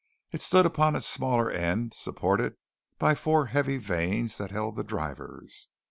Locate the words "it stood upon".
0.31-0.95